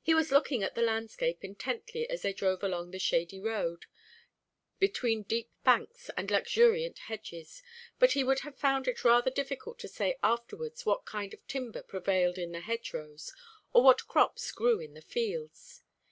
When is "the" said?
0.76-0.82, 2.92-3.00, 12.52-12.60, 14.94-15.02